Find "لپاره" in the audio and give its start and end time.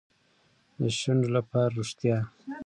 1.37-1.73